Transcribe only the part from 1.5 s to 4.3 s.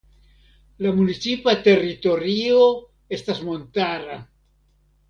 teritorio estas montara.